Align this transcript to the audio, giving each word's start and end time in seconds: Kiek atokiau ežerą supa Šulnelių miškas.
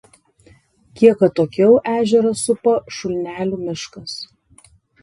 Kiek 1.01 1.19
atokiau 1.27 1.77
ežerą 1.99 2.33
supa 2.45 2.77
Šulnelių 2.99 3.63
miškas. 3.69 4.19